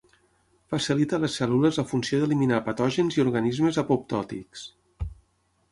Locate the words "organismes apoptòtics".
3.27-4.65